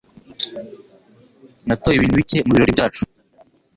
Natoye 1.67 1.95
ibintu 1.97 2.17
bike 2.19 2.37
mubirori 2.45 2.75
byacu. 2.75 3.03